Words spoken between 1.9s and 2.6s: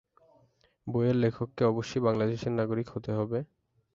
বাংলাদেশের